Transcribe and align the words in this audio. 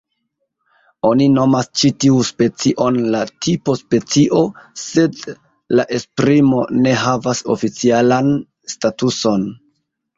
Oni 1.09 1.27
nomas 1.33 1.69
ĉi 1.81 1.91
tiu 2.05 2.23
specion 2.31 2.97
la 3.17 3.21
"tipo-specio" 3.47 4.43
sed 4.87 5.23
la 5.79 5.89
esprimo 6.01 6.67
ne 6.83 6.99
havas 7.07 7.47
oficialan 7.59 8.37
statuson. 8.77 9.51